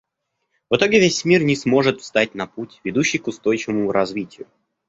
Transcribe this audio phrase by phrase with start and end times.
[0.71, 4.47] В итоге весь мир не сможет встать на путь, ведущий к устойчивому развитию.